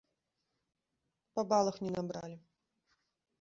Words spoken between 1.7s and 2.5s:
не набралі.